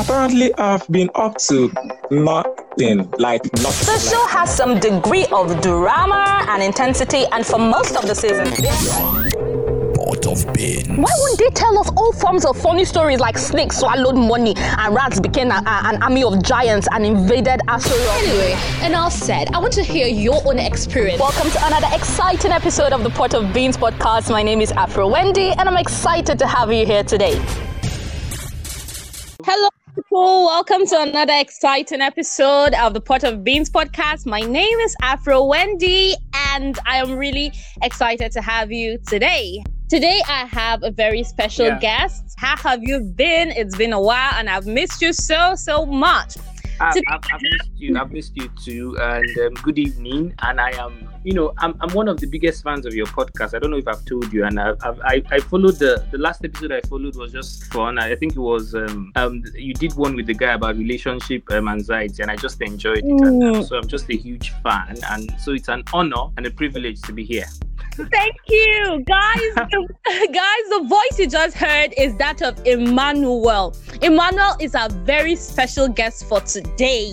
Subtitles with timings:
[0.00, 1.70] Apparently, I've been up to
[2.10, 3.94] nothing, like nothing.
[3.94, 8.46] The show has some degree of drama and intensity, and for most of the season,
[9.94, 10.88] Pot of beans.
[10.88, 14.94] why wouldn't they tell us all forms of funny stories like snakes swallowed money and
[14.94, 18.10] rats became a, a- an army of giants and invaded Astoria?
[18.22, 19.48] Anyway, enough said.
[19.52, 21.20] I want to hear your own experience.
[21.20, 24.30] Welcome to another exciting episode of the Pot of Beans podcast.
[24.30, 27.38] My name is Afro Wendy, and I'm excited to have you here today.
[29.44, 30.44] Hello, people.
[30.44, 34.26] Welcome to another exciting episode of the Pot of Beans podcast.
[34.26, 36.14] My name is Afro Wendy,
[36.52, 39.62] and I am really excited to have you today.
[39.88, 41.78] Today, I have a very special Yeah.
[41.80, 42.34] guest.
[42.36, 43.50] How have you been?
[43.50, 46.36] It's been a while, and I've missed you so, so much.
[46.80, 47.98] I've, I've, I've missed you.
[47.98, 48.96] I've missed you too.
[49.00, 50.34] And um, good evening.
[50.42, 53.54] And I am, you know, I'm, I'm one of the biggest fans of your podcast.
[53.54, 54.44] I don't know if I've told you.
[54.44, 57.98] And I've, I've, I, I followed the the last episode I followed was just fun.
[57.98, 61.68] I think it was um, um you did one with the guy about relationship um,
[61.68, 63.04] anxiety, and I just enjoyed it.
[63.04, 63.68] And um, Mm.
[63.68, 64.96] so I'm just a huge fan.
[65.10, 67.46] And so it's an honor and a privilege to be here.
[68.08, 69.54] Thank you, guys.
[69.54, 69.88] the,
[70.32, 73.76] guys, the voice you just heard is that of Emmanuel.
[74.00, 77.12] Emmanuel is a very special guest for today.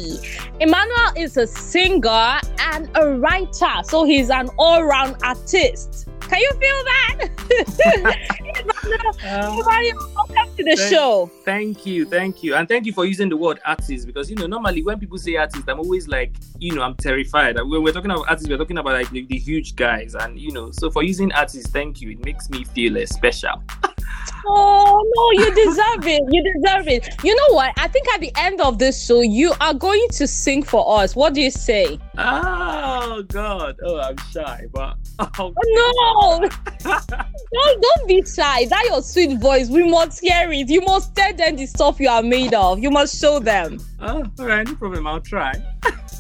[0.59, 6.06] Emmanuel is a singer and a writer, so he's an all-round artist.
[6.27, 7.29] Can you feel that?
[9.23, 11.31] Emmanuel, Emmanuel, welcome to the Thank- show.
[11.45, 14.47] Thank you, thank you, and thank you for using the word artist because you know
[14.47, 17.55] normally when people say artist, I'm always like, you know, I'm terrified.
[17.55, 20.51] When we're talking about artists, we're talking about like the, the huge guys, and you
[20.51, 22.11] know, so for using artist, thank you.
[22.11, 23.63] It makes me feel uh, special.
[24.49, 26.21] Oh no, you deserve it.
[26.31, 27.21] You deserve it.
[27.23, 27.73] You know what?
[27.77, 31.17] I think at the end of this show, you are going to sing for us.
[31.17, 31.99] What do you say?
[32.17, 36.16] Oh God, oh I'm shy, but oh, No,
[36.83, 38.65] don't, don't be shy.
[38.65, 39.69] That your sweet voice.
[39.69, 40.69] We must hear it.
[40.69, 42.79] You must tell them the stuff you are made of.
[42.79, 43.79] You must show them.
[43.99, 45.07] oh, all right, no problem.
[45.07, 45.53] I'll try.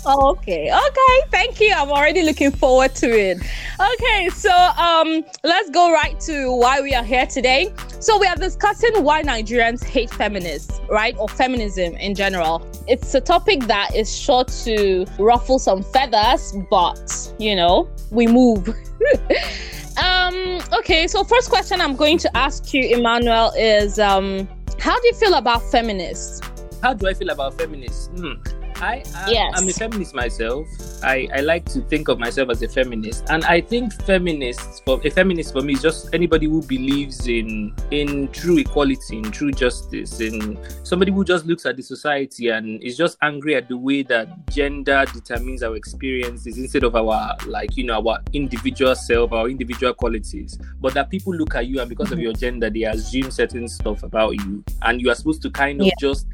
[0.09, 0.71] Oh, okay.
[0.71, 1.29] Okay.
[1.31, 1.73] Thank you.
[1.75, 3.39] I'm already looking forward to it.
[3.79, 4.29] Okay.
[4.29, 7.73] So, um, let's go right to why we are here today.
[7.99, 11.15] So we are discussing why Nigerians hate feminists, right?
[11.17, 12.65] Or feminism in general.
[12.87, 18.69] It's a topic that is sure to ruffle some feathers, but you know, we move.
[19.97, 24.47] um, okay, so first question I'm going to ask you, Emmanuel, is um,
[24.79, 26.41] how do you feel about feminists?
[26.81, 28.07] How do I feel about feminists?
[28.15, 28.33] Hmm.
[28.81, 29.53] I, I Yes.
[29.55, 30.67] I'm a feminist myself.
[31.03, 34.99] I, I like to think of myself as a feminist, and I think feminists for
[35.05, 39.51] a feminist for me is just anybody who believes in in true equality, in true
[39.51, 43.77] justice, in somebody who just looks at the society and is just angry at the
[43.77, 49.31] way that gender determines our experiences instead of our like you know our individual self,
[49.31, 52.83] our individual qualities, but that people look at you and because of your gender they
[52.83, 55.93] assume certain stuff about you, and you are supposed to kind of Yeah.
[55.99, 56.27] just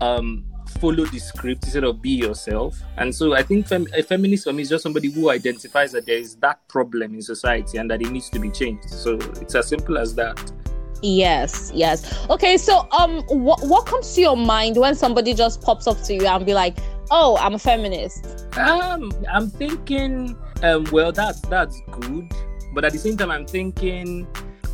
[0.00, 0.44] um
[0.84, 2.78] follow the script instead of be yourself.
[2.98, 6.04] And so I think fem- a feminist for me is just somebody who identifies that
[6.04, 8.90] there is that problem in society and that it needs to be changed.
[8.90, 10.52] So it's as simple as that.
[11.00, 12.28] Yes, yes.
[12.28, 16.14] Okay, so um, what what comes to your mind when somebody just pops up to
[16.14, 16.76] you and be like,
[17.10, 22.30] "Oh, I'm a feminist." Um, I'm thinking, um, well, that's that's good,
[22.74, 24.26] but at the same time, I'm thinking,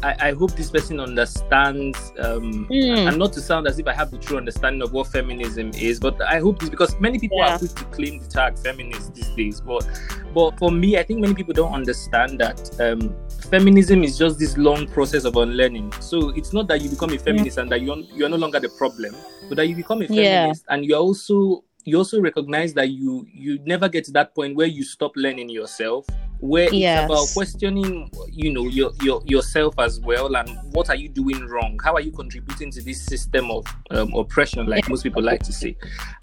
[0.02, 3.08] I, I hope this person understands, um, Hmm.
[3.08, 6.00] and not to sound as if I have the true understanding of what feminism is,
[6.00, 7.54] but I hope this because many people Yeah.
[7.54, 9.86] are quick to claim the tag feminist these days, but
[10.32, 13.14] but for me, I think many people don't understand that um,
[13.50, 15.92] feminism is just this long process of unlearning.
[16.00, 18.68] So it's not that you become a feminist and that you're you're no longer the
[18.78, 19.14] problem,
[19.48, 20.40] but that you become a Yeah.
[20.42, 24.54] feminist and you're also you also recognize that you you never get to that point
[24.54, 26.06] where you stop learning yourself
[26.40, 27.04] where Yes.
[27.04, 31.46] it's about questioning you know your, your yourself as well and what are you doing
[31.46, 31.78] wrong?
[31.84, 35.52] How are you contributing to this system of um, oppression like most people like to
[35.52, 35.76] say?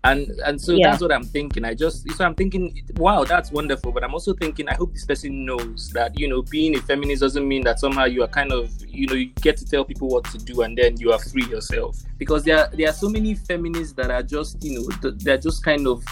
[0.03, 0.89] And and so Yeah.
[0.89, 1.63] that's what i'm thinking.
[1.66, 3.91] I just so i'm thinking wow that's wonderful.
[3.91, 7.22] But i'm also thinking i hope this person knows that you know being a feminist
[7.22, 10.07] doesn't mean that somehow you are kind of you know you get to tell people
[10.07, 11.97] what to do and then you are free yourself.
[12.17, 15.38] Because there are, there are so many feminists that are just you know th- they're
[15.38, 16.03] just kind of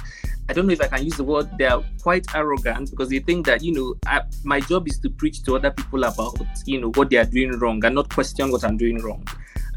[0.48, 1.50] I don't know if I can use the word.
[1.58, 5.10] They are quite arrogant because they think that you know I, my job is to
[5.10, 8.52] preach to other people about you know what they are doing wrong and not question
[8.52, 9.26] what I'm doing wrong.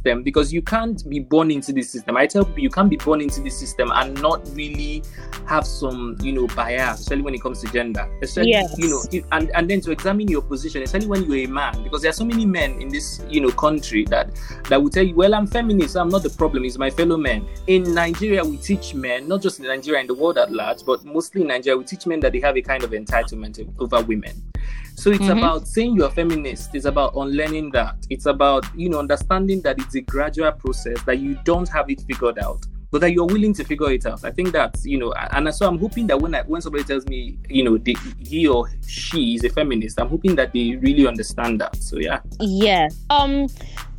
[0.05, 2.17] Them because you can't be born into this system.
[2.17, 5.03] I tell people you can't be born into this system and not really
[5.47, 8.09] have some you know bias, especially when it comes to gender.
[8.23, 8.75] Especially Yes.
[8.79, 9.03] you know
[9.33, 12.15] and and then to examine your position, especially when you're a man, because there are
[12.15, 14.31] so many men in this you know country that
[14.69, 17.47] that will tell you, well, I'm feminist, I'm not the problem, it's my fellow men.
[17.67, 21.05] In Nigeria, we teach men, not just in Nigeria, in the world at large, but
[21.05, 24.43] mostly in Nigeria, we teach men that they have a kind of entitlement over women.
[24.99, 25.39] So it's Mhm.
[25.39, 26.75] about saying you're a feminist.
[26.75, 27.95] It's about unlearning that.
[28.11, 32.01] It's about you know understanding that it's a gradual process that you don't have it
[32.03, 32.67] figured out.
[32.91, 34.25] but that you're willing to figure it out.
[34.25, 37.07] I think that's you know, and so I'm hoping that when I, when somebody tells
[37.07, 41.07] me you know they, he or she is a feminist, I'm hoping that they really
[41.07, 41.77] understand that.
[41.77, 42.21] So yeah.
[42.41, 42.89] Yeah.
[43.11, 43.47] Um.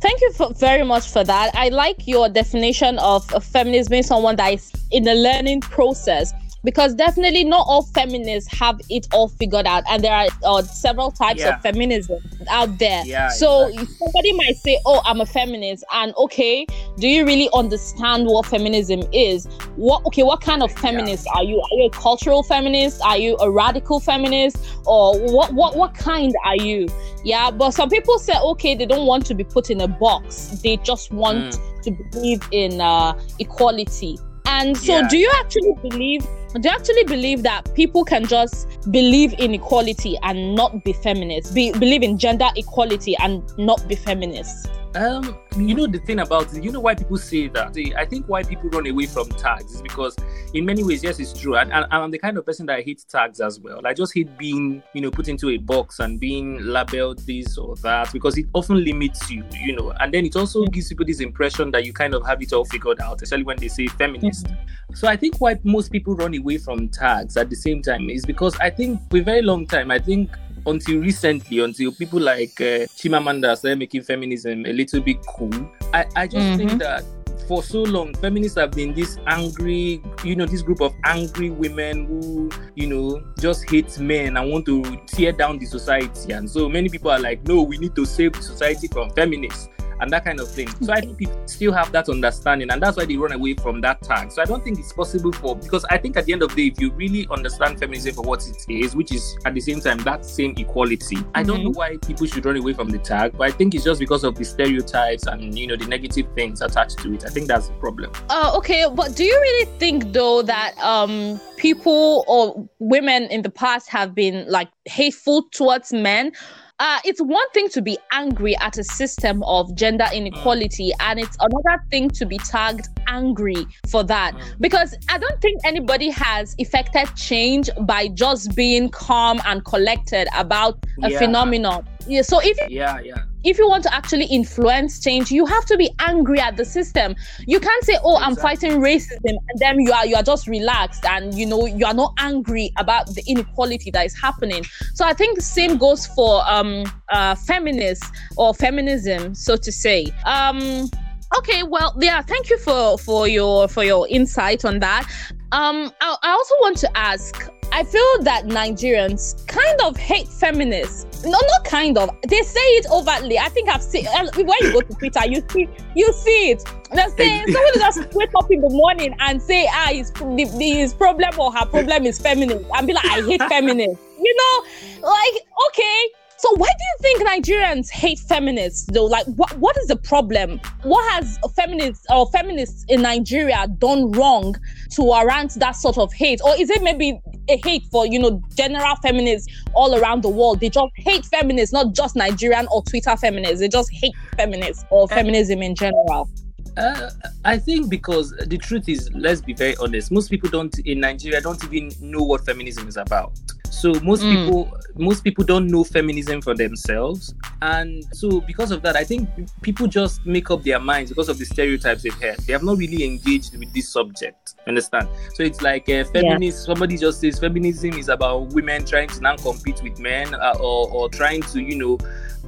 [0.00, 1.54] Thank you for, very much for that.
[1.54, 6.32] I like your definition of, of feminism being someone that is in the learning process
[6.64, 11.10] because definitely not all feminists have it all figured out and there are uh, several
[11.10, 11.56] types Yeah.
[11.56, 12.18] of feminism
[12.48, 13.02] out there.
[13.06, 13.94] Yeah, so exactly.
[13.96, 16.66] somebody might say oh i'm a feminist and okay
[16.98, 19.46] do you really understand what feminism is?
[19.76, 21.60] What okay what kind of feminist are you?
[21.60, 23.00] Are you a cultural feminist?
[23.02, 24.56] Are you a radical feminist?
[24.86, 26.88] Or what what what kind are you?
[27.24, 30.60] Yeah but some people say okay they don't want to be put in a box.
[30.62, 34.18] They just want to believe in uh, equality
[34.50, 35.08] and so Yeah.
[35.08, 36.22] do you actually believe
[36.60, 41.52] do you actually believe that people can just believe in equality and not be feminists
[41.52, 46.52] be, believe in gender equality and not be feminists Um, you know the thing about
[46.52, 47.76] it, you know why people say that.
[47.96, 50.16] I think why people run away from tags is because,
[50.52, 51.56] in many ways, yes, it's true.
[51.56, 53.80] And, and I'm the kind of person that I hate tags as well.
[53.84, 57.76] I just hate being, you know, put into a box and being labeled this or
[57.76, 59.92] that because it often limits you, you know.
[60.00, 62.64] And then it also gives people this impression that you kind of have it all
[62.64, 64.48] figured out, especially when they say feminist.
[64.94, 68.26] So I think why most people run away from tags at the same time is
[68.26, 70.30] because I think for a very long time, I think
[70.66, 75.50] until recently, until people like uh, Chimamanda started making feminism a little bit cool,
[75.92, 76.56] I, I just Mhm.
[76.56, 77.04] think that
[77.48, 82.06] for so long, feminists have been this angry, you know, this group of angry women
[82.06, 86.32] who, you know, just hate men and want to tear down the society.
[86.32, 89.68] And so many people are like, no, we need to save the society from feminists
[90.00, 90.68] and that kind of thing.
[90.82, 93.80] So I think people still have that understanding, and that's why they run away from
[93.82, 94.32] that tag.
[94.32, 96.56] So I don't think it's possible for because I think at the end of the
[96.56, 99.80] day, if you really understand feminism for what it is, which is at the same
[99.80, 103.32] time that same equality, I don't know why people should run away from the tag.
[103.36, 106.60] But I think it's just because of the stereotypes and you know the negative things
[106.62, 107.24] attached to it.
[107.24, 108.12] I think that's the problem.
[108.28, 113.50] uh, okay but do you really think though that um people or women in the
[113.50, 116.32] past have been like hateful towards men
[116.80, 121.36] uh, it's one thing to be angry at a system of gender inequality, and it's
[121.40, 124.34] another thing to be tagged angry for that.
[124.60, 130.78] Because I don't think anybody has effected change by just being calm and collected about
[131.04, 131.18] a Yeah.
[131.18, 131.86] phenomenon.
[132.06, 133.24] Yeah, so if Yeah, yeah.
[133.44, 137.14] If you want to actually influence change, you have to be angry at the system.
[137.46, 141.04] You can't say, "Oh, I'm fighting racism," and then you are you are just relaxed
[141.04, 144.64] and you know you are not angry about the inequality that is happening.
[144.94, 150.06] So I think the same goes for um uh feminists or feminism, so to say.
[150.24, 150.90] Um
[151.38, 155.08] okay, well, yeah, thank you for for your for your insight on that.
[155.52, 157.50] Um, I, I also want to ask.
[157.72, 161.24] I feel that Nigerians kind of hate feminists.
[161.24, 162.10] No, not kind of.
[162.28, 163.38] They say it overtly.
[163.38, 166.62] I think I've seen uh, when you go to Twitter, you see you see it.
[166.92, 170.12] They're saying somebody just wake up in the morning and say, ah, his,
[170.58, 174.02] his problem or her problem is feminist, and be like, I hate feminists.
[174.20, 176.08] You know, like okay.
[176.40, 179.04] So why do you think Nigerians hate feminists though?
[179.04, 180.58] Like what what is the problem?
[180.84, 184.54] What has feminists or feminists in Nigeria done wrong
[184.92, 186.40] to warrant that sort of hate?
[186.42, 187.20] Or is it maybe
[187.50, 190.60] a hate for you know general feminists all around the world?
[190.60, 193.60] They just hate feminists, not just Nigerian or Twitter feminists.
[193.60, 196.30] They just hate feminists or feminism in general.
[196.78, 197.10] Uh,
[197.44, 200.10] I think because the truth is, let's be very honest.
[200.10, 203.32] Most people don't in Nigeria don't even know what feminism is about.
[203.70, 204.30] So most Mm.
[204.30, 209.28] people, most people don't know feminism for themselves, and so because of that, I think
[209.62, 212.38] people just make up their minds because of the stereotypes they've heard.
[212.40, 214.54] They have not really engaged with this subject.
[214.66, 215.08] Understand?
[215.34, 216.64] So it's like uh, feminist.
[216.64, 220.90] Somebody just says feminism is about women trying to now compete with men, uh, or
[220.90, 221.96] or trying to you know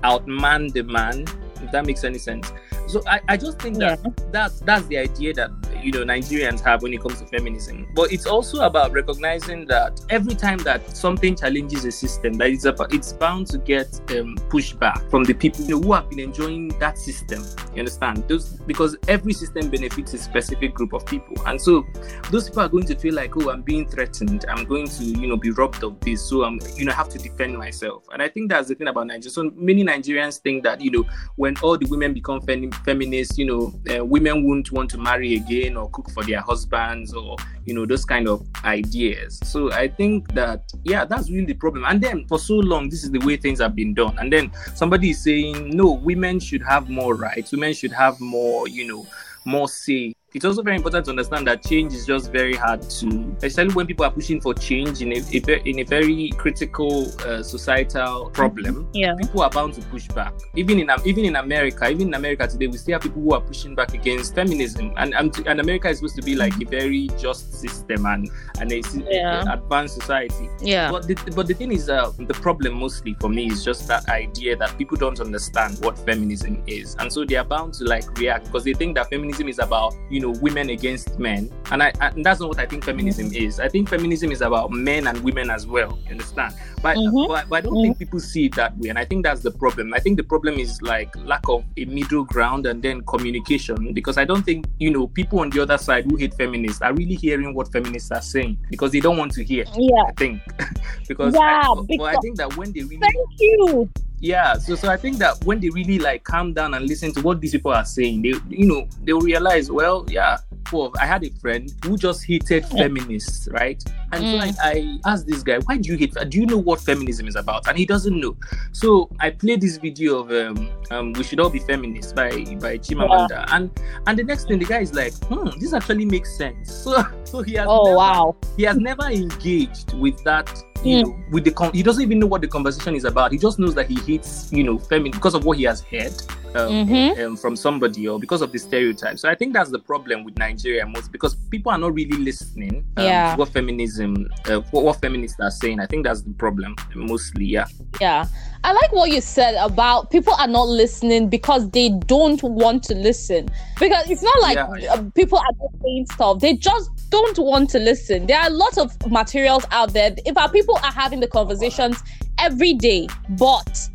[0.02, 1.24] outman the man.
[1.62, 2.52] If that makes any sense.
[2.88, 4.00] So I, I just think that
[4.32, 5.50] that's that's the idea that
[5.82, 7.88] you know Nigerians have when it comes to feminism.
[7.94, 12.64] But it's also about recognizing that every time that something challenges a system, that it's
[12.64, 16.20] about, it's bound to get um, pushback from the people you know, who have been
[16.20, 17.44] enjoying that system.
[17.72, 18.24] You understand?
[18.28, 21.84] Those because every system benefits a specific group of people, and so
[22.30, 24.44] those people are going to feel like, oh, I'm being threatened.
[24.48, 27.18] I'm going to you know be robbed of this, so I'm you know have to
[27.18, 28.04] defend myself.
[28.12, 29.30] And I think that's the thing about Nigeria.
[29.30, 31.04] So many Nigerians think that you know
[31.36, 35.34] when all the women become fem- feminists, you know, uh, women won't want to marry
[35.34, 39.38] again or cook for their husbands or, you know, those kind of ideas.
[39.44, 41.84] So I think that, yeah, that's really the problem.
[41.84, 44.18] And then for so long, this is the way things have been done.
[44.18, 48.68] And then somebody is saying, no, women should have more rights, women should have more,
[48.68, 49.06] you know,
[49.44, 53.36] more say it's also very important to understand that change is just very hard to,
[53.42, 57.42] especially when people are pushing for change in a, a in a very critical uh,
[57.42, 58.88] societal problem.
[58.94, 59.14] Yeah.
[59.20, 60.32] People are bound to push back.
[60.56, 63.40] Even in even in America, even in America today, we still have people who are
[63.40, 67.52] pushing back against feminism, and and, America is supposed to be like a very just
[67.60, 69.52] system and and a, Yeah.
[69.52, 70.48] advanced society.
[70.62, 70.90] Yeah.
[70.90, 74.08] But the, but the thing is, uh, the problem mostly for me is just that
[74.08, 78.18] idea that people don't understand what feminism is, and so they are bound to like
[78.18, 81.92] react because they think that feminism is about you know women against men, and I
[82.00, 83.60] and that's not what I think feminism is.
[83.60, 85.98] I think feminism is about men and women as well.
[86.04, 86.54] You understand?
[86.82, 87.28] But Mhm.
[87.28, 89.50] but, but I don't think people see it that way, and I think that's the
[89.50, 89.92] problem.
[89.94, 94.16] I think the problem is like lack of a middle ground and then communication because
[94.18, 97.14] I don't think you know people on the other side who hate feminists are really
[97.14, 99.64] hearing what feminists are saying because they don't want to hear.
[99.76, 100.02] Yeah.
[100.08, 100.40] I think
[101.08, 103.90] because Yeah, I, but I think that when they really Thank you.
[104.22, 107.20] Yeah so so I think that when they really like calm down and listen to
[107.20, 110.38] what these people are saying they you know they'll realize well yeah
[110.72, 113.82] well, I had a friend who just hated feminists, right?
[114.12, 116.14] And so I, I asked this guy, why do you hate?
[116.28, 117.66] Do you know what feminism is about?
[117.68, 118.36] And he doesn't know.
[118.72, 122.78] So I played this video of um, um "We Should All Be Feminists" by by
[122.78, 123.70] Chimamanda, and
[124.06, 126.70] and the next thing the guy is like, hmm, this actually makes sense.
[126.82, 128.36] So so he has Oh never, wow.
[128.56, 132.26] he has never engaged with that you know with the con- he doesn't even know
[132.26, 135.34] what the conversation is about he just knows that he hates you know feminine because
[135.34, 136.12] of what he has heard
[136.54, 137.18] um, Mhm.
[137.26, 140.36] um, from somebody or because of the stereotype so i think that's the problem with
[140.36, 143.32] nigeria most because people are not really listening um, Yeah.
[143.32, 147.46] to what feminism uh, what, what feminists are saying i think that's the problem mostly
[147.46, 147.66] yeah
[148.00, 148.26] Yeah.
[148.64, 152.94] I like what you said about people are not listening because they don't want to
[152.94, 153.48] listen.
[153.80, 157.80] Because it's not like Yeah, uh, people are saying stuff, they just don't want to
[157.80, 158.26] listen.
[158.28, 160.14] There are lots of materials out there.
[160.24, 161.96] If our people are having the conversations
[162.38, 163.88] every day, but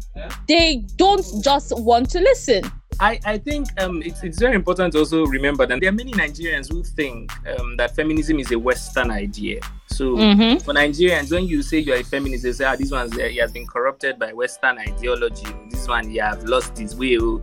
[0.48, 2.64] They don't just want to listen.
[3.00, 6.14] I, I think um, it's, it's very important to also remember that there are many
[6.14, 9.60] Nigerians who think um, that feminism is a Western idea.
[9.89, 10.62] So Mhm.
[10.63, 13.38] for Nigerians, when you say you're a feminist, they say, ah, this one's uh, he
[13.38, 15.48] has been corrupted by Western ideology.
[15.70, 17.41] This one he have lost his will,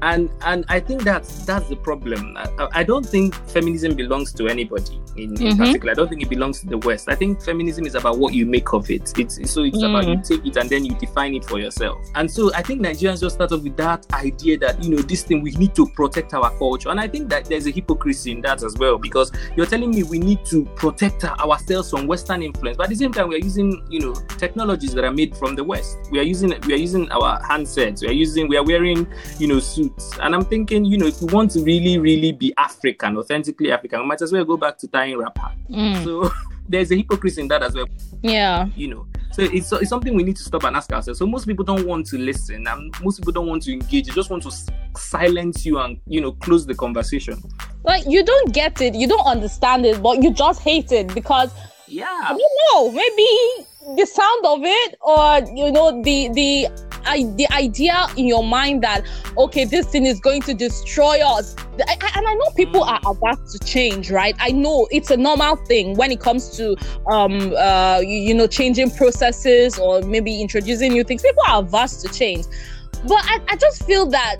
[0.00, 2.36] and and I think that's that's the problem.
[2.36, 5.58] I, I- don't think feminism belongs to anybody in, in Mhm.
[5.58, 5.92] particular.
[5.92, 7.08] I don't think it belongs to the West.
[7.08, 9.12] I think feminism is about what you make of it.
[9.18, 11.98] It's so it's about you take it and then you define it for yourself.
[12.14, 15.22] And so I think Nigerians just start off with that idea that you know this
[15.22, 18.40] thing we need to protect our culture, and I think that there's a hypocrisy in
[18.42, 22.76] that as well because you're telling me we need to protect ourselves from Western influence,
[22.76, 25.54] but at the same time we are using you know technologies that are made from
[25.54, 25.98] the West.
[26.10, 28.02] We are using we are using our handsets.
[28.02, 29.06] We are using we are wearing
[29.38, 32.52] you know suits, and I'm thinking you know if we want to really really be
[32.58, 35.50] African, authentically African, we might as well go back to tying wrapper.
[35.70, 36.04] Mm.
[36.04, 36.30] So
[36.68, 37.86] there's a hypocrisy in that as well
[38.22, 38.66] Yeah.
[38.76, 41.46] you know so it's, it's something we need to stop and ask ourselves so most
[41.46, 44.42] people don't want to listen and most people don't want to engage they just want
[44.44, 44.52] to
[44.96, 47.36] silence you and you know close the conversation
[47.84, 51.50] Like you don't get it, you don't understand it, but you just hate it because
[51.92, 52.06] yeah.
[52.24, 52.40] I don't
[52.72, 56.68] know, maybe the sound of it or you know the the
[57.04, 59.04] I, the idea in your mind that
[59.36, 61.56] okay this thing is going to destroy us.
[61.88, 64.36] I, I- and i know people are about to change right?
[64.38, 66.76] I know it's a normal thing when it comes to
[67.10, 71.22] um uh you, you know changing processes or maybe introducing new things.
[71.22, 72.46] People are averse to change.
[73.08, 74.36] But i, I just feel that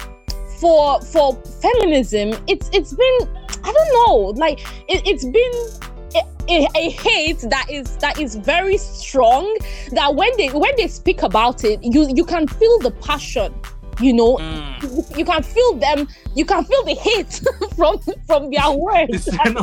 [0.60, 3.18] for for feminism it's it's been
[3.64, 8.76] i don't know like it, it's been a, a, hate that is that is very
[8.76, 9.56] strong
[9.92, 13.54] that when they when they speak about it you you can feel the passion
[14.00, 14.82] you know Mm.
[14.82, 17.40] you, you can feel them you can feel the hate
[17.76, 19.28] from from their words.
[19.32, 19.54] I,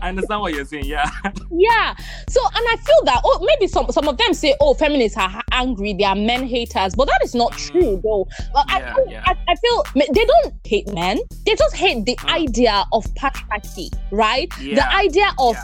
[0.00, 1.10] I understand what you're saying yeah.
[1.50, 1.94] Yeah.
[2.28, 5.42] So and i feel that oh maybe some some of them say oh feminists are
[5.52, 8.28] angry they are men haters but that is not true though.
[8.52, 9.22] But I, Yeah, feel, yeah.
[9.26, 11.18] I, I feel they don't hate men.
[11.44, 12.32] They just hate the Mm.
[12.42, 14.48] idea of patriarchy right?
[14.60, 14.74] Yeah.
[14.76, 15.56] the idea of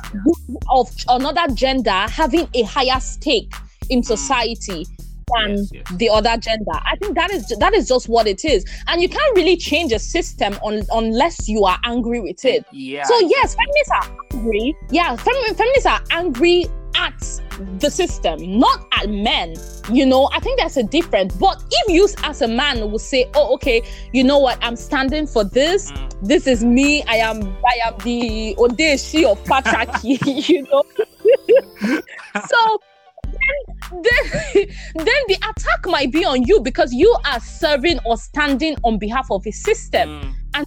[0.71, 3.53] of another gender having a higher stake
[3.91, 4.87] in society
[5.37, 5.85] than Yes, yes.
[5.97, 6.73] the other gender.
[6.73, 9.93] I think that is that is just what it is, and you can't really change
[9.93, 12.65] a system un, unless you are angry with it.
[12.73, 14.77] yeah So yes, feminists are angry.
[14.91, 17.41] Yeah, fem- feminists are angry at
[17.79, 19.55] the system, not at men.
[19.91, 21.35] You know, I think that's a difference.
[21.37, 23.83] But if you as a man will say, "Oh, okay,
[24.13, 24.59] you know what?
[24.63, 25.93] I'm standing for this.
[25.93, 26.09] Mm.
[26.23, 27.03] This is me.
[27.05, 27.43] I am.
[27.43, 30.19] I am the Odeshi of patriarchy."
[30.49, 30.83] you know.
[32.49, 32.81] so
[33.49, 38.77] then, then, then the attack might be on you because you are serving or standing
[38.85, 40.09] on behalf of a system.
[40.09, 40.65] Mm, Uh,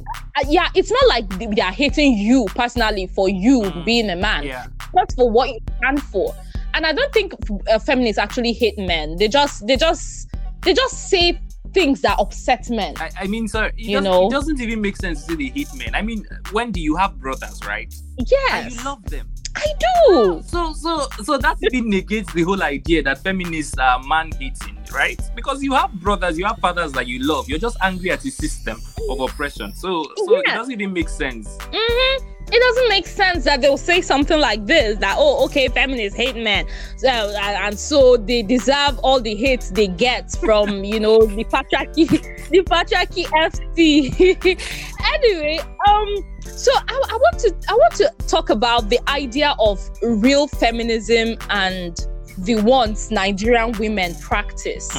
[0.48, 3.86] yeah, it's not like they, they are hating you personally for you Mm.
[3.86, 6.36] being a man, yeah just for what you stand for.
[6.74, 7.34] And I don't think
[7.70, 9.16] uh, feminists actually hate men.
[9.18, 10.30] They just, they just,
[10.64, 11.40] they just say
[11.74, 12.96] things that upset men.
[12.98, 14.28] I, I mean, sir, it, You doesn't, know?
[14.28, 15.96] it doesn't even make sense to say they hate men.
[15.96, 17.94] I mean, when do you have brothers, right?
[18.18, 18.52] Yes.
[18.54, 19.30] And you love them.
[19.56, 20.42] I do.
[20.46, 25.20] So, so, so that even negates the whole idea that feminists are man hating, right?
[25.36, 27.50] Because you have brothers, you have fathers that you love.
[27.50, 28.80] You're just angry at the system
[29.10, 29.74] of oppression.
[29.76, 31.58] So, so it doesn't even make sense.
[31.62, 36.18] hmm It doesn't make sense that they'll say something like this that, oh, okay, feminists
[36.18, 36.66] hate men.
[36.98, 41.44] So, and and so they deserve all the hate they get from, you know, the
[41.46, 42.08] patriarchy,
[42.50, 44.60] the patriarchy FT.
[45.14, 46.08] anyway, um,
[46.56, 51.38] so I, I want to I want to talk about the idea of real feminism
[51.50, 51.98] and
[52.40, 54.90] the ones Nigerian women practice,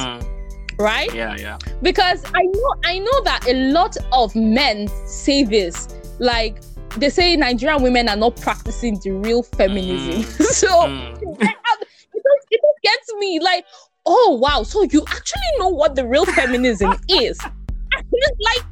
[0.77, 1.13] right?
[1.13, 1.57] Yeah, yeah.
[1.81, 5.87] because I know I know that a lot of men say this
[6.19, 6.59] like
[6.97, 10.23] they say Nigerian women are not practicing the real feminism.
[10.45, 11.13] so Mm.
[11.21, 11.21] it,
[12.23, 13.65] don't, it don't me like
[14.05, 17.39] oh wow so you actually know what the real feminism is
[18.39, 18.63] like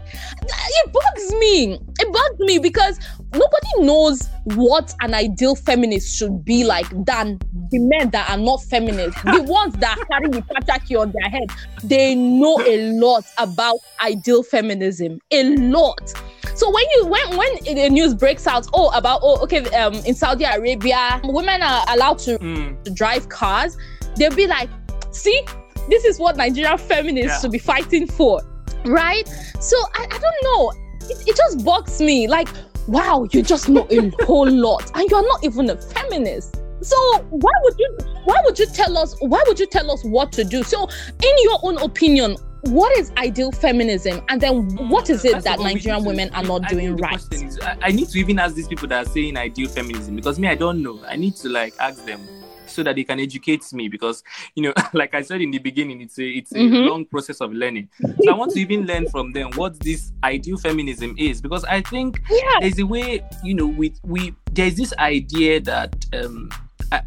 [0.49, 2.99] it bugs me it bugs me because
[3.33, 7.37] nobody knows what an ideal feminist should be like than
[7.71, 11.49] the men that are not feminists the ones that carry the patriarchy on their head
[11.83, 16.13] they know a lot about ideal feminism a lot
[16.55, 20.13] so when you when when the news breaks out oh about oh okay um in
[20.13, 22.95] saudi arabia women are allowed to Mm.
[22.95, 23.77] drive cars,
[24.15, 24.69] they'll be like,
[25.11, 25.41] see,
[25.89, 27.39] this is what Nigerian feminists Yeah.
[27.41, 28.41] should be fighting for.
[28.85, 29.27] Right?
[29.59, 30.71] So I, I don't know.
[31.09, 32.27] It, it just bugs me.
[32.27, 32.47] Like,
[32.87, 34.91] wow, you just know a whole lot.
[34.95, 36.57] And you're not even a feminist.
[36.81, 36.97] So
[37.29, 40.43] why would you why would you tell us why would you tell us what to
[40.43, 40.63] do?
[40.63, 44.21] So in your own opinion, what is ideal feminism?
[44.29, 46.43] And then what is it First that of all, we Nigerian need to- women are
[46.43, 47.21] not think doing right?
[47.31, 50.39] is- I, I need to even ask these people that are saying ideal feminism because
[50.39, 50.99] me, I don't know.
[51.07, 52.19] I need to like ask them
[52.71, 54.23] so that they can educate me because
[54.55, 56.87] you know, like I said in the beginning, it's a it's a Mhm.
[56.87, 57.89] long process of learning.
[58.21, 61.81] So I want to even learn from them what this ideal feminism is because I
[61.81, 62.59] think Yeah.
[62.61, 66.49] there's a way you know we we there's this idea that um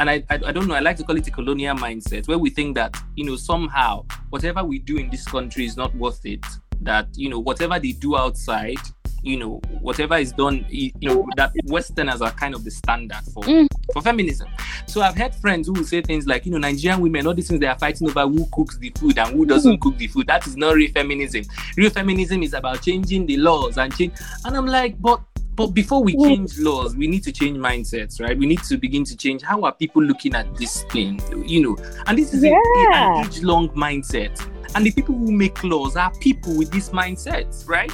[0.00, 2.38] and I, I I don't know I like to call it a colonial mindset where
[2.38, 6.24] we think that you know somehow whatever we do in this country is not worth
[6.24, 6.44] it
[6.80, 8.78] that you know whatever they do outside
[9.24, 13.42] you know whatever is done you know that westerners are kind of the standard for
[13.44, 13.66] Mm.
[13.92, 14.48] for feminism.
[14.86, 17.48] So i've had friends who will say things like you know nigerian women all these
[17.48, 20.26] things they are fighting over who cooks the food and who doesn't cook the food.
[20.26, 21.44] That is not real feminism.
[21.76, 24.12] Real feminism is about changing the laws and change
[24.44, 25.20] and i'm like but
[25.56, 26.24] but before we Mm.
[26.26, 28.36] change laws we need to change mindsets right?
[28.36, 31.76] We need to begin to change how are people looking at this thing you know?
[32.06, 32.50] And this is a- a,
[32.90, 33.20] Yeah.
[33.20, 34.34] an age long mindset.
[34.74, 37.92] And the people who make laws are people with this mindset right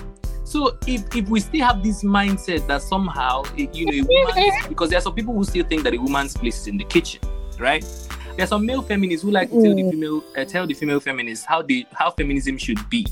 [0.51, 4.09] so if, if we still have this mindset that somehow eh, you know
[4.69, 6.85] because there are some people who still think that a woman's place is in the
[6.85, 7.21] kitchen
[7.59, 7.85] right
[8.37, 9.91] there are some male feminists who like to tell the Mm.
[9.93, 13.07] female uh, tell the female feminists how they how feminism should be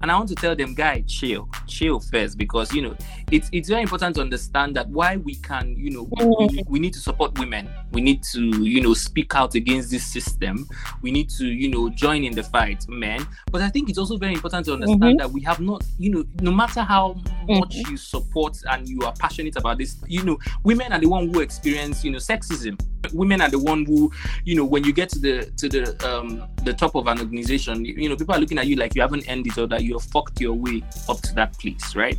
[0.00, 2.94] and I want to tell them, guy, chill, chill first, because you know
[3.30, 6.68] it's it's very important to understand that why we can, you know, we, we, mm.
[6.68, 7.68] we need to support women.
[7.92, 10.68] We need to, you know, speak out against this system.
[11.02, 13.26] We need to, you know, join in the fight, men.
[13.50, 15.16] But I think it's also very important to understand mm-hmm.
[15.18, 17.60] that we have not, you know, no matter how mm-hmm.
[17.60, 21.32] much you support and you are passionate about this, you know, women are the one
[21.32, 22.80] who experience, you know, sexism.
[23.12, 24.10] Women are the one who,
[24.44, 27.84] you know, when you get to the to the um the top of an organization,
[27.84, 29.82] you, you know, people are looking at you like you haven't earned it or that
[29.82, 32.18] you have fucked your way up to that place, right?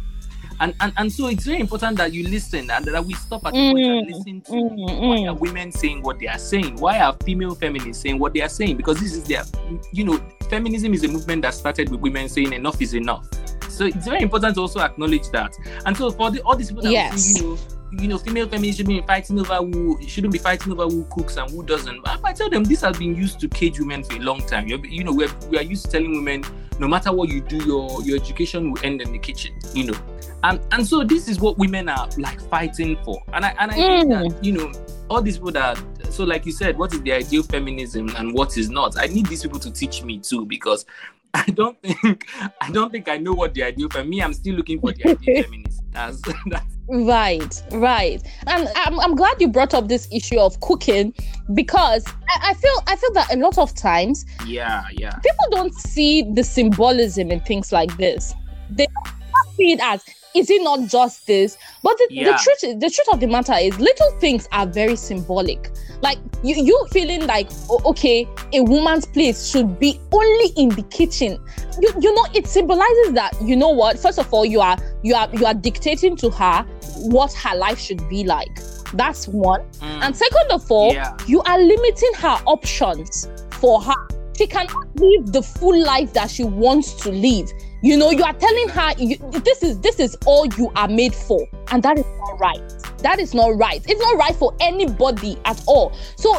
[0.59, 3.53] And, and and so it's very important that you listen and that we stop at
[3.53, 5.29] the point and Mm, listen to mm, why mm.
[5.29, 6.75] are women saying what they are saying?
[6.77, 8.77] Why are female feminists saying what they are saying?
[8.77, 9.43] Because this is their,
[9.91, 13.27] you know, feminism is a movement that started with women saying enough is enough.
[13.69, 15.53] So it's very important to also acknowledge that.
[15.85, 17.37] And so for the, all these people that Yes.
[17.37, 17.57] you know,
[17.91, 21.37] you know, female feminists should be fighting over who shouldn't be fighting over who cooks
[21.37, 22.07] and who doesn't.
[22.07, 24.67] I, I tell them this has been used to cage women for a long time.
[24.67, 26.43] You're, you know, we're, we are used to telling women
[26.79, 29.57] no matter what you do, your your education will end in the kitchen.
[29.73, 29.97] You know,
[30.43, 33.21] and and so this is what women are like fighting for.
[33.33, 34.31] And I and I think Mm.
[34.33, 34.71] that you know
[35.09, 38.57] all these people that so like you said, what is the ideal feminism and what
[38.57, 38.97] is not?
[38.97, 40.85] I need these people to teach me too because
[41.35, 42.27] I don't think
[42.61, 44.21] I don't think I know what the ideal for me.
[44.21, 45.81] I'm still looking for the ideal feminist.
[45.91, 51.15] That's that's Right, right, and I'm, I'm glad you brought up this issue of cooking
[51.55, 55.15] because I, I feel I feel that a lot of times yeah, yeah.
[55.15, 58.35] people don't see the symbolism in things like this.
[58.69, 60.03] They don't see it as
[60.35, 61.57] is it not just this?
[61.81, 64.95] But the, the truth is, the truth of the matter is little things are very
[64.95, 65.71] symbolic.
[66.01, 70.83] Like you you feeling like "Oh, okay, a woman's place should be only in the
[70.83, 71.39] kitchen.
[71.79, 73.97] You you know it symbolizes that you know what?
[73.97, 76.63] First of all, you are you are you are dictating to her
[76.97, 78.59] what her life should be like.
[78.93, 79.61] That's one.
[79.79, 80.01] Mm.
[80.03, 81.17] And second of all, Yeah.
[81.27, 83.95] you are limiting her options for her
[84.37, 87.49] she cannot live the full life that she wants to live.
[87.85, 91.13] You know, you are telling her you, this is this is all you are made
[91.13, 92.73] for, and that is not right.
[93.03, 93.79] That is not right.
[93.87, 95.93] It's not right for anybody at all.
[96.15, 96.35] So,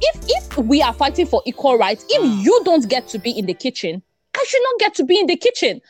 [0.00, 3.46] if if we are fighting for equal rights, if you don't get to be in
[3.46, 4.00] the kitchen,
[4.36, 5.80] I should not get to be in the kitchen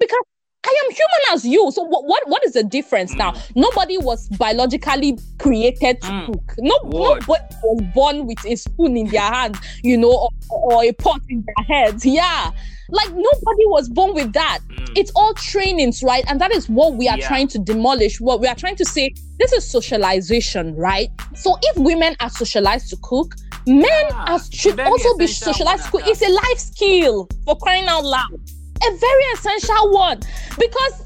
[0.00, 0.22] because
[0.64, 1.70] I am human as you.
[1.70, 3.34] So what what, what is the difference now?
[3.54, 6.26] Nobody was biologically created to Mm.
[6.26, 6.54] cook.
[6.58, 7.26] No, nobody
[7.62, 11.44] was born with a spoon in their hand, you know, or, or a pot in
[11.44, 12.02] their head.
[12.02, 12.50] Yeah.
[12.90, 14.60] Like nobody was born with that.
[14.68, 14.92] Mm.
[14.96, 16.24] It's all trainings, right?
[16.28, 17.28] And that is what we are Yeah.
[17.28, 18.20] trying to demolish.
[18.20, 21.10] What we are trying to say, this is socialization, right?
[21.34, 23.34] So if women are socialized to cook,
[23.66, 26.02] men Yeah, are, should also be socialized to cook.
[26.06, 28.32] It's a life skill for crying out loud.
[28.32, 30.20] A very essential one
[30.58, 31.02] because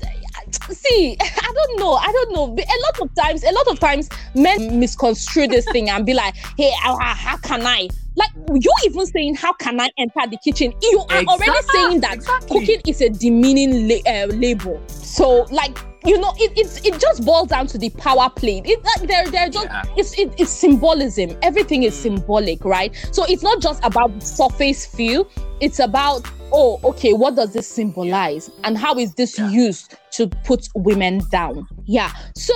[0.71, 1.95] see i don't know.
[1.95, 2.45] I don't know.
[2.45, 6.35] A lot of times a lot of times men misconstrue this thing and be like
[6.57, 7.89] hey how, can i?
[8.15, 10.73] Like you even saying how can i enter the kitchen?
[10.83, 12.61] You are already saying that exactly.
[12.61, 17.25] cooking is a demeaning la- uh, label so like you know it, it's it just
[17.25, 19.83] boils down to the power play it like they're they're just Yeah.
[19.97, 21.37] it's it, it's symbolism.
[21.43, 22.03] Everything is Mm.
[22.03, 22.95] symbolic right?
[23.13, 25.29] So it's not just about surface feel.
[25.61, 28.51] It's about oh okay what does this symbolize?
[28.65, 29.49] And how is this Yeah.
[29.51, 31.67] used to put women down?
[31.85, 32.11] Yeah.
[32.37, 32.55] So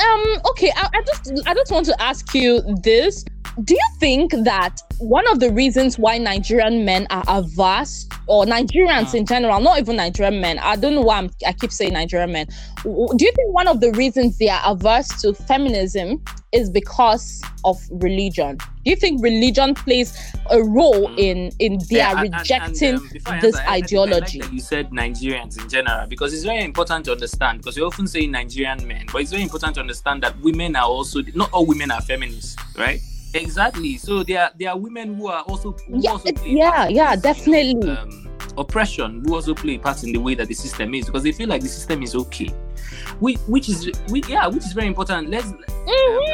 [0.00, 3.24] um okay I, I just i just want to ask you this.
[3.62, 9.08] Do you think that one of the reasons why nigerian men are averse or nigerians
[9.10, 9.14] Mm.
[9.14, 12.32] in general not even nigerian men i don't know why I'm, i keep saying nigerian
[12.32, 12.46] men.
[12.84, 17.76] Do you think one of the reasons they are averse to feminism is because of
[17.90, 20.16] religion do you think religion plays
[20.50, 21.18] a role Mm.
[21.18, 24.90] in in their Yeah, and- and- and, rejecting um, this answer, ideology like you said
[24.90, 29.06] Nigerians in general because it's very important to understand because you often say Nigerian men,
[29.12, 32.56] but it's very important to understand that women are also not all women are feminists,
[32.78, 33.00] right?
[33.34, 33.96] Exactly.
[33.98, 37.16] So there are there are women who are also who Yeah, also play yeah, yeah,
[37.16, 37.90] this, you know, definitely.
[37.90, 41.22] um, oppression who also play a part in the way that the system is because
[41.24, 42.48] they feel like the system is okay.
[43.20, 45.30] Which, which is we, yeah, which is very important.
[45.30, 45.58] Let's um,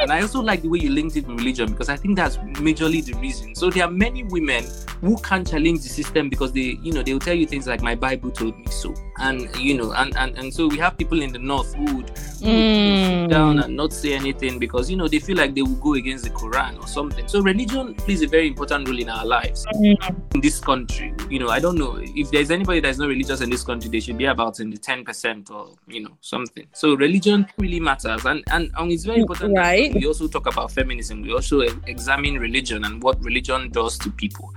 [0.00, 2.36] and I also like the way you linked it with religion because I think that's
[2.36, 3.54] majorly the reason.
[3.54, 4.64] So there are many women
[5.00, 7.82] who can't challenge the system because they, you know, they will tell you things like
[7.82, 11.20] my Bible told me so, and you know, and and, and so we have people
[11.22, 12.10] in the north who would,
[12.40, 13.08] who would Mm.
[13.08, 15.94] sit down and not say anything because you know they feel like they will go
[15.94, 17.28] against the Quran or something.
[17.28, 21.12] So religion plays a very important role in our lives in this country.
[21.28, 24.00] You know, I don't know if there's anybody that's not religious in this country, they
[24.00, 26.66] should be about in the ten percent or you know something.
[26.72, 29.55] So religion really matters, and and, and it's very important.
[29.55, 29.94] that Right.
[29.94, 31.22] we also talk about feminism.
[31.22, 34.53] We also examine religion and what religion does to people.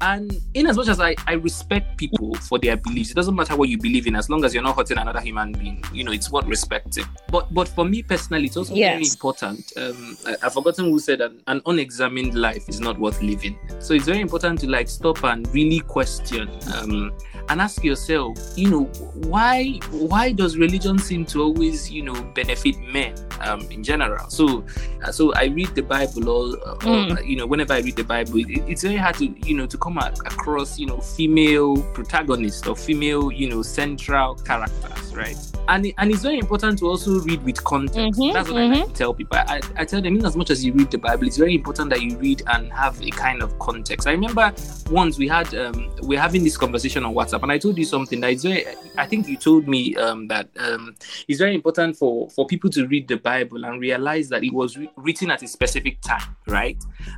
[0.00, 3.56] And in as much as I, I respect people for their beliefs, it doesn't matter
[3.56, 5.82] what you believe in, as long as you're not hurting another human being.
[5.92, 7.04] You know, it's worth respecting.
[7.28, 9.72] But but for me personally, it's also very important.
[9.76, 13.58] Um, I, I've forgotten who said that an unexamined life is not worth living.
[13.78, 17.12] So it's very important to like stop and really question um,
[17.48, 18.84] and ask yourself, you know,
[19.28, 24.28] why why does religion seem to always you know benefit men um, in general?
[24.28, 24.64] So
[25.04, 27.26] uh, so I read the Bible all, uh, all Mm.
[27.26, 29.76] you know whenever I read the Bible, it, it's very hard to you know to
[29.78, 35.36] come a- across you know female protagonists or female you know central characters, right?
[35.68, 38.20] And and it's very important to also read with context.
[38.20, 39.38] Mhm, That's what I like to tell people.
[39.38, 41.88] I, I tell them in as much as you read the Bible, it's very important
[41.90, 44.06] that you read and have a kind of context.
[44.06, 44.52] I remember
[44.90, 48.20] once we had um, we're having this conversation on WhatsApp, and I told you something
[48.20, 48.44] that is.
[48.96, 50.94] I think you told me um, that um,
[51.26, 54.76] it's very important for for people to read the Bible and realize that it was
[54.76, 56.76] re- written at a specific time, right?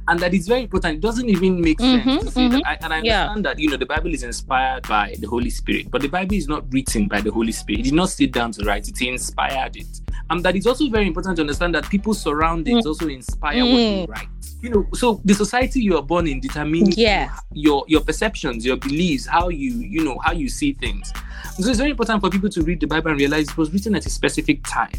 [0.08, 0.96] And that it's very important.
[0.96, 2.60] It doesn't even make sense Mhm, to say that.
[2.60, 2.62] mhm.
[2.66, 3.22] I, and I Yeah.
[3.24, 6.34] understand that you know the Bible is inspired by the Holy Spirit, but the Bible
[6.34, 7.80] is not written by the Holy Spirit.
[7.80, 10.00] It did not sit down to write it; he inspired it.
[10.30, 14.04] And that it's also very important to understand that people surroundings also inspire what they
[14.06, 14.08] Mm.
[14.08, 14.28] write.
[14.62, 17.30] You know, so the society you are born in determines Yeah.
[17.52, 21.12] your your perceptions, your beliefs, how you you know how you see things.
[21.58, 23.94] So it's very important for people to read the Bible and realize it was written
[23.94, 24.92] at a specific time.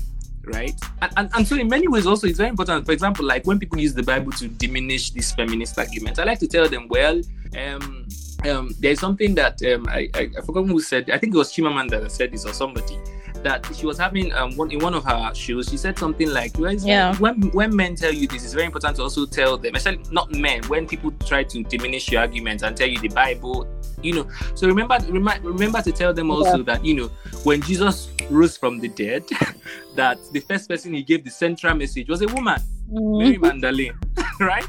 [0.43, 2.86] Right, and, and and so in many ways also it's very important.
[2.86, 6.39] For example, like when people use the Bible to diminish this feminist argument, I like
[6.39, 7.19] to tell them, well,
[7.57, 8.07] um,
[8.49, 11.10] um, there's something that um, I, I I forgot who said.
[11.10, 12.97] I think it was Chimamanda that said this or somebody
[13.43, 15.67] that she was having um one in one of her shows.
[15.69, 17.13] She said something like, Yeah.
[17.17, 20.31] when when men tell you this, it's very important to also tell them, especially not
[20.31, 23.67] men, when people try to diminish your arguments and tell you the Bible,
[24.01, 24.27] you know.
[24.55, 24.97] So remember,
[25.41, 27.07] remember to tell them also that you know
[27.43, 29.23] when Jesus rose from the dead,
[29.95, 32.62] that the first person he gave the central message was a woman.
[32.89, 33.41] Mary Mhm.
[33.41, 33.93] Magdalene,
[34.39, 34.65] right?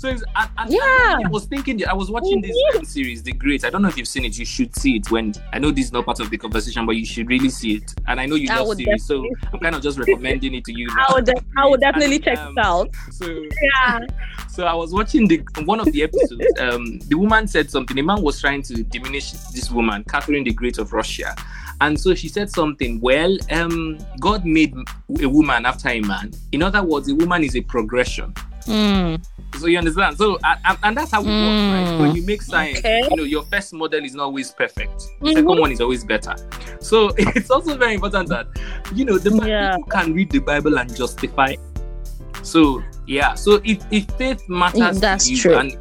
[0.00, 0.80] So it's, and, Yeah.
[1.26, 3.66] I was thinking, I was watching this um, series, The Great.
[3.66, 4.38] I don't know if you've seen it.
[4.38, 5.10] You should see it.
[5.10, 7.74] When I know this is not part of the conversation, but you should really see
[7.74, 7.94] it.
[8.06, 10.72] And I know you I love series, so I'm kind of just recommending it to
[10.72, 10.86] you.
[10.86, 11.04] Now.
[11.10, 12.88] I would, de- I would definitely And, check um, it out.
[13.10, 13.98] So Yeah.
[14.48, 16.46] so I was watching the one of the episodes.
[16.58, 17.94] Um, the woman said something.
[17.94, 21.36] The man was trying to diminish this woman, Catherine the Great of Russia,
[21.82, 23.00] and so she said something.
[23.02, 24.74] Well, um, God made
[25.20, 26.32] a woman after a man.
[26.52, 28.32] In other words, a woman is a progression.
[28.64, 29.24] Mm.
[29.58, 30.16] So you understand?
[30.16, 31.86] So and, and- that's how it works, right?
[31.88, 32.00] Mm.
[32.00, 33.02] When you make science, Okay.
[33.10, 34.98] you know, your first model is not always perfect.
[35.20, 35.32] The Mhm.
[35.34, 36.34] second one is always better.
[36.80, 38.46] So it's also very important that
[38.94, 39.76] you know the Yeah.
[39.76, 41.54] people can read the Bible and justify.
[42.42, 45.56] So yeah, so if, if faith matters, Mm, that's to you, true.
[45.58, 45.76] and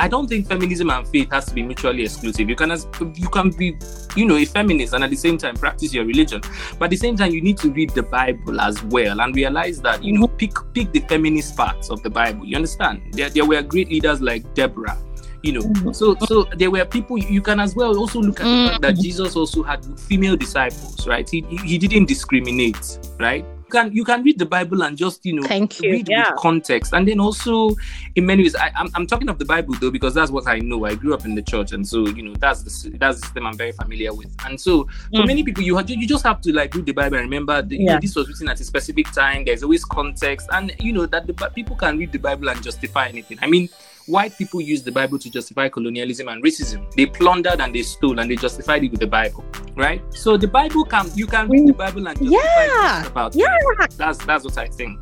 [0.00, 2.48] I don't think feminism and faith has to be mutually exclusive.
[2.48, 3.76] You can as you can be,
[4.16, 6.40] you know, a feminist and at the same time practice your religion.
[6.78, 9.80] But at the same time, you need to read the Bible as well and realize
[9.82, 12.46] that you know pick pick the feminist parts of the Bible.
[12.46, 13.02] You understand?
[13.12, 14.96] There, there were great leaders like Deborah.
[15.42, 15.94] You know, Mhm.
[15.94, 18.96] so so there were people you can as well also look at the fact that.
[18.96, 21.28] Jesus also had female disciples, right?
[21.28, 23.44] He he didn't discriminate, right?
[23.70, 25.92] You can you can read the Bible and just you know Thank you.
[25.92, 26.30] read Yeah.
[26.32, 26.92] with context.
[26.92, 27.76] And then also
[28.16, 30.58] in many ways I, I'm, I'm talking of the bible though because that's what i
[30.58, 30.84] know.
[30.86, 33.46] I grew up in the church and so you know that's the that's the system
[33.46, 34.34] i'm very familiar with.
[34.44, 35.26] And so for Mm.
[35.28, 37.70] many people you have you just have to like read the bible and remember that
[37.70, 39.44] you know, this was written at a specific time.
[39.44, 40.48] There's always context.
[40.50, 43.38] And you know that the people can read the bible and justify anything.
[43.40, 43.68] I mean
[44.10, 48.18] white people use the bible to justify colonialism and racism they plundered and they stole
[48.20, 49.44] and they justified it with the bible
[49.76, 53.06] right so the bible can you can read the bible and justify Yeah.
[53.06, 53.56] about Yeah.
[53.96, 54.98] that's that's what I think.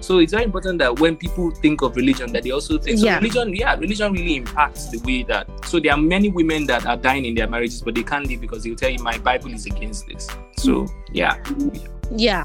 [0.00, 3.06] So it's very important that when people think of religion, that they also think so
[3.06, 3.16] Yeah.
[3.16, 3.54] religion.
[3.56, 5.48] Yeah, religion really impacts the way that.
[5.64, 8.40] So there are many women that are dying in their marriages, but they can't leave
[8.42, 10.28] because they'll tell you my Bible is against this.
[10.58, 11.42] So yeah,
[12.14, 12.44] Yeah.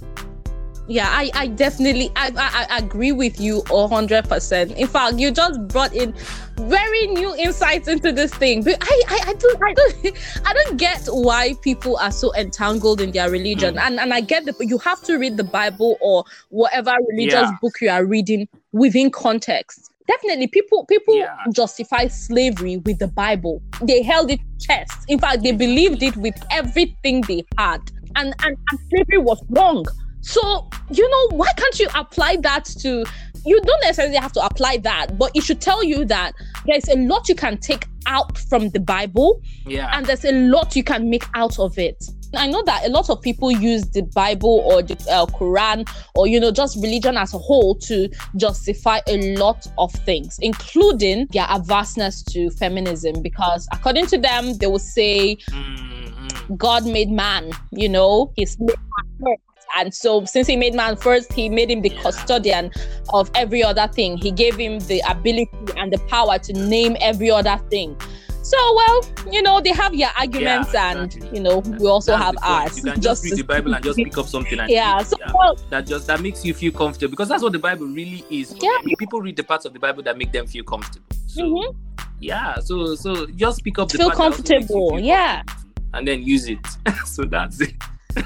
[0.89, 4.71] Yeah, I, I definitely I, I, I agree with you a hundred percent.
[4.71, 6.15] In fact, you just brought in
[6.57, 8.63] very new insights into this thing.
[8.63, 13.01] But I, I, I don't I don't I don't get why people are so entangled
[13.01, 13.75] in their religion.
[13.75, 13.81] Mm.
[13.81, 17.57] And and I get that you have to read the Bible or whatever religious Yeah.
[17.61, 19.91] book you are reading within context.
[20.07, 21.35] Definitely people people Yeah.
[21.53, 23.61] justify slavery with the Bible.
[23.83, 24.97] They held it chest.
[25.07, 27.79] In fact, they believed it with everything they had.
[28.15, 29.85] And and, and slavery was wrong.
[30.21, 33.05] So, you know, why can't you apply that to
[33.45, 36.33] you don't necessarily have to apply that, but it should tell you that
[36.65, 40.75] there's a lot you can take out from the Bible yeah, and there's a lot
[40.75, 42.03] you can make out of it.
[42.35, 46.27] I know that a lot of people use the Bible or the uh, Quran or
[46.27, 51.47] you know just religion as a whole to justify a lot of things, including their
[51.49, 53.21] averseness to feminism.
[53.21, 56.57] Because according to them, they will say Mm.
[56.57, 58.75] God made man, you know, he's made
[59.19, 59.35] man.
[59.77, 62.71] And so, since he made man first, he made him the custodian
[63.13, 64.17] of every other thing.
[64.17, 67.95] He gave him the ability and the power to name every other thing.
[68.41, 69.01] So, well,
[69.31, 71.37] you know, they have their arguments, and exactly.
[71.37, 72.77] you know, we also That's have ours.
[72.77, 74.97] You can just, read the Bible and just pick up something and yeah.
[75.03, 78.23] So, well, that just that makes you feel comfortable because that's what the Bible really
[78.31, 78.55] is.
[78.59, 78.69] Yeah.
[78.69, 81.05] I mean, people read the parts of the Bible that make them feel comfortable.
[81.27, 81.75] So Mhm.
[82.19, 84.99] yeah, so so just pick up the Feel part that also makes you comfortable, feel
[84.99, 85.43] yeah.
[85.43, 85.59] comfortable
[85.93, 86.59] and then use it.
[87.05, 87.73] so that's it.
[88.15, 88.23] Yeah.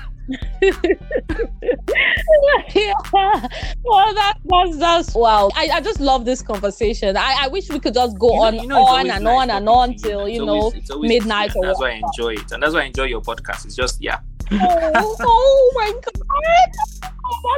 [3.85, 5.49] Well, that, that's that's wow.
[5.55, 7.17] I, I just love this conversation.
[7.17, 9.33] I, I wish we could just go You know- on you know on and nice
[9.33, 9.99] on and on to you.
[9.99, 12.85] till you always- know midnight or That's why I enjoy it, and that's why I
[12.85, 13.65] enjoy your podcast.
[13.65, 14.19] It's just yeah.
[14.51, 16.13] oh, oh my god.
[17.25, 17.57] Oh.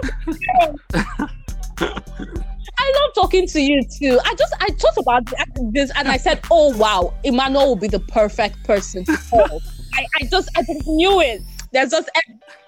[2.78, 4.20] I love talking to you too.
[4.26, 5.24] I just I thought about
[5.72, 9.62] this and I said, oh wow, Emmanuel will be the perfect person to call.
[9.94, 11.42] I, I just I just knew it.
[11.76, 12.10] There's just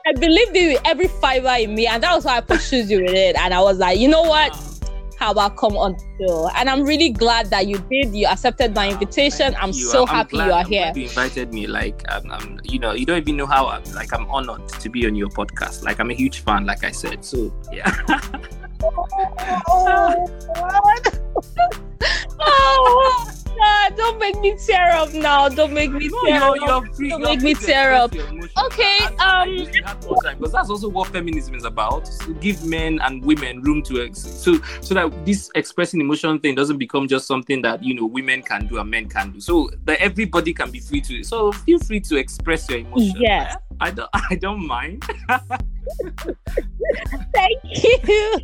[0.06, 3.14] I believed with every fiber in me, and that was why I pursued you with
[3.14, 3.38] it.
[3.38, 4.54] And I was like, you know what?
[5.18, 6.50] How about come on show?
[6.58, 8.14] And I'm really glad that you did.
[8.14, 9.54] You accepted my invitation.
[9.54, 9.76] Thank I'm you.
[9.76, 10.92] so I'm happy you are I'm here.
[10.94, 11.68] You invited me.
[11.68, 14.90] Like, I'm, I'm, you know, you don't even know how I'm, like I'm honored to
[14.90, 15.84] be on your podcast.
[15.84, 16.66] Like, I'm a huge fan.
[16.66, 17.90] Like I said, so yeah.
[19.70, 20.28] Oh,
[22.40, 25.50] oh, God, don't make me tear up now.
[25.50, 26.86] Don't make me No, tear you're, up.
[26.86, 27.10] you're free.
[27.10, 28.14] Don't make me tear up.
[28.14, 31.64] Okay, I- I um, wish we had more time because that's also what feminism is
[31.66, 32.06] about.
[32.22, 36.56] To give men and women room to ex- so so that this expressing emotion thing
[36.56, 39.40] doesn't become just something that you know women can do and men can do.
[39.42, 41.24] So that everybody can be free to.
[41.24, 43.16] So feel free to express your emotions.
[43.18, 43.58] Yes.
[43.80, 44.10] I don't.
[44.14, 45.04] I don't mind.
[47.34, 48.40] Thank you.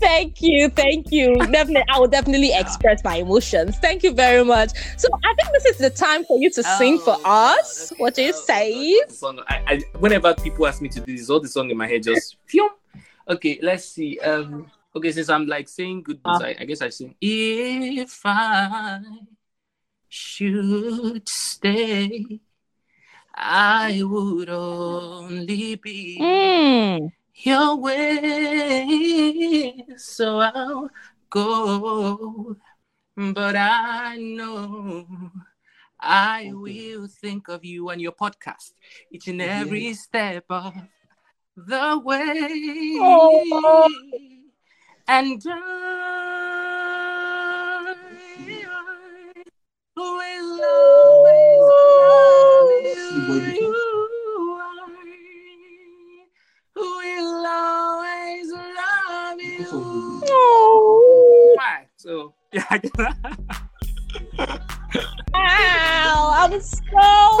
[0.00, 0.68] Thank you.
[0.70, 1.34] Thank you.
[1.36, 3.78] Definitely, I will definitely express my emotions.
[3.78, 4.70] Thank you very much.
[4.98, 7.92] So I think this is the time for you to sing for Oh, us.
[7.92, 8.02] okay.
[8.02, 9.00] What do you Oh, say?
[9.08, 11.86] Song- I, I, whenever people ask me to do this, all the song in my
[11.86, 12.70] head just phew.
[13.28, 14.18] Okay, let's see.
[14.20, 16.40] Um, Okay, since I'm like saying good Uh.
[16.42, 17.14] I, I guess I sing.
[17.20, 19.00] If I
[20.08, 22.40] should stay,
[23.36, 27.12] I would only be Mm.
[27.34, 28.86] your way.
[29.96, 30.90] So I'll
[31.30, 32.56] go.
[33.16, 35.06] But I know
[36.00, 38.72] I will think of you and your podcast
[39.10, 40.74] each and every step of
[41.56, 42.98] the way.
[43.00, 43.88] Oh.
[45.08, 45.52] And I
[49.96, 51.15] will love
[62.06, 62.62] So, yeah.
[65.34, 67.40] Wow, I'm so,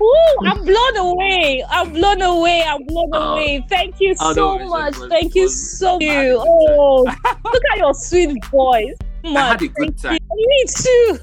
[0.00, 1.64] Woo, I'm blown away.
[1.68, 2.62] I'm blown away.
[2.62, 3.32] I'm blown Oh.
[3.32, 3.64] away.
[3.68, 4.94] Thank you Oh, so no, much.
[4.96, 6.46] it Thank you so I had a much.
[6.48, 7.04] Oh,
[7.44, 8.94] look at your sweet voice.
[9.24, 9.74] I had a Much.
[9.74, 10.18] good time.
[10.30, 11.18] Me too.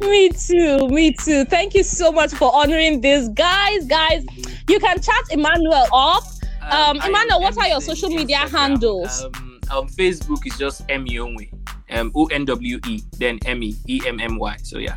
[0.08, 0.88] Me too.
[0.88, 1.44] Me too.
[1.44, 3.28] Thank you so much for honoring this.
[3.34, 4.24] Guys, guys,
[4.68, 6.24] you can chat Emmanuel up.
[6.62, 9.24] Um, I Emmanuel, what are your social media Instagram, handles?
[9.24, 11.50] Um, um, Facebook is just M Onwe,
[11.90, 14.56] um, O N W E, then M E E M M Y.
[14.62, 14.96] So yeah.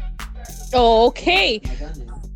[0.74, 1.62] Okay.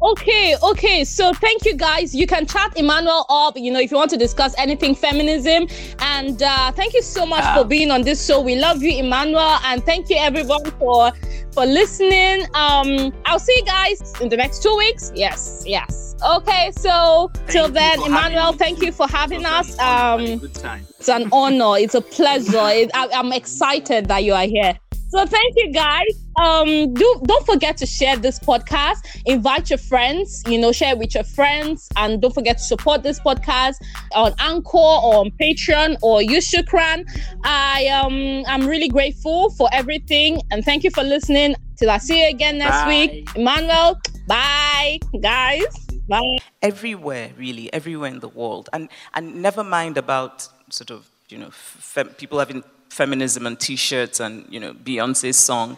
[0.03, 1.03] Okay, okay.
[1.03, 2.15] So thank you guys.
[2.15, 5.67] You can chat Emmanuel up, you know, if you want to discuss anything feminism.
[5.99, 7.57] And uh, thank you so much Ah.
[7.57, 8.41] for being on this show.
[8.41, 11.11] We love you, Emmanuel, and thank you everyone for
[11.53, 12.45] for listening.
[12.55, 15.11] Um, I'll see you guys in the next two weeks.
[15.13, 16.15] Yes, yes.
[16.35, 19.75] Okay, so till then, Emmanuel, thank you for having us.
[19.77, 20.87] an honor and a Um, good time.
[20.97, 21.77] it's an honor.
[21.77, 22.69] It's a pleasure.
[22.81, 24.77] It, I, I'm excited that you are here.
[25.09, 26.20] So thank you guys.
[26.39, 28.97] Um, do don't forget to share this podcast.
[29.25, 30.43] Invite your friends.
[30.47, 33.75] You know, share with your friends, and don't forget to support this podcast
[34.15, 37.05] on Anchor or on Patreon or use Shukran.
[37.43, 41.55] I um I'm really grateful for everything, and thank you for listening.
[41.77, 42.87] Till I see you again next Bye.
[42.87, 43.99] week, Emmanuel.
[44.27, 45.65] Bye, guys.
[46.07, 46.39] Bye.
[46.61, 51.49] everywhere really everywhere in the world and and never mind about sort of you know
[51.51, 55.77] fem- people having feminism and t-shirts and you know beyonce's song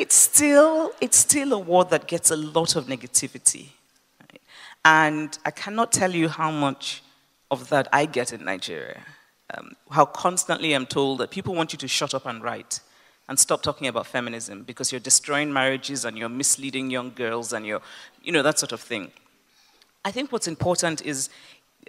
[0.00, 3.66] it's still it's still a war that gets a lot of negativity
[4.20, 4.40] right?
[4.84, 7.02] and i cannot tell you how much
[7.50, 9.02] of that i get in nigeria
[9.54, 12.80] um, how constantly i'm told that people want you to shut up and write
[13.28, 17.66] and stop talking about feminism because you're destroying marriages and you're misleading young girls and
[17.66, 17.82] you're
[18.22, 19.10] you know that sort of thing
[20.04, 21.28] I think what's important is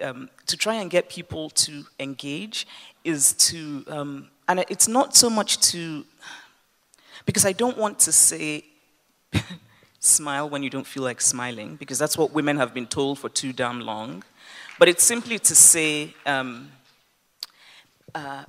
[0.02, 2.66] um, to try and get people to engage,
[3.04, 6.04] is to, um, and it's not so much to,
[7.26, 8.64] because I don't want to say,
[10.00, 13.28] smile when you don't feel like smiling, because that's what women have been told for
[13.28, 14.24] too damn long.
[14.78, 16.72] But it's simply to say, um,
[18.14, 18.44] uh,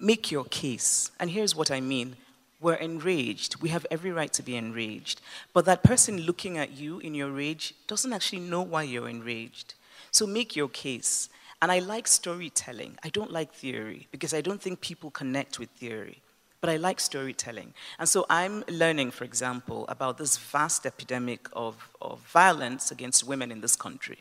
[0.00, 1.10] make your case.
[1.20, 2.16] And here's what I mean.
[2.60, 3.60] We're enraged.
[3.60, 5.20] We have every right to be enraged.
[5.52, 9.74] But that person looking at you in your rage doesn't actually know why you're enraged.
[10.10, 11.28] So make your case.
[11.60, 12.98] And I like storytelling.
[13.02, 16.22] I don't like theory because I don't think people connect with theory.
[16.64, 17.74] But I like storytelling.
[17.98, 23.52] And so I'm learning, for example, about this vast epidemic of, of violence against women
[23.52, 24.20] in this country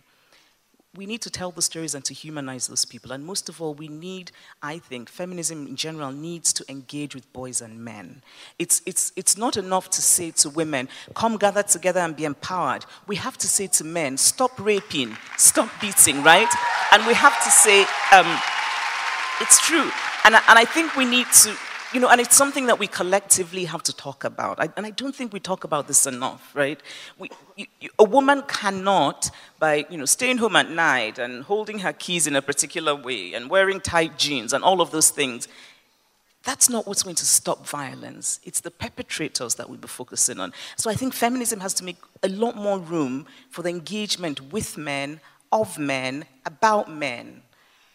[0.95, 3.13] we need to tell the stories and to humanize those people.
[3.13, 7.33] And most of all, we need, I think, feminism in general needs to engage with
[7.33, 8.21] boys and men.
[8.59, 12.85] It's, it's, it's not enough to say to women, come gather together and be empowered.
[13.07, 16.53] We have to say to men, stop raping, stop beating, right?
[16.91, 18.39] And we have to say, um,
[19.41, 19.89] it's true.
[20.25, 21.57] And, and I think we need to,
[21.93, 24.59] you know, and it's something that we collectively have to talk about.
[24.59, 26.81] I, and I don't think we talk about this enough, right?
[27.19, 29.29] We, you, you, a woman cannot,
[29.59, 33.33] by you know, staying home at night and holding her keys in a particular way
[33.33, 35.47] and wearing tight jeans and all of those things,
[36.43, 38.39] that's not what's going to stop violence.
[38.43, 40.51] It's the perpetrators that we'll be focusing on.
[40.75, 44.77] So I think feminism has to make a lot more room for the engagement with
[44.77, 47.42] men, of men, about men.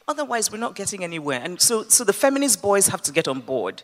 [0.09, 1.41] Otherwise, we're not getting anywhere.
[1.43, 3.83] And so, so the feminist boys have to get on board.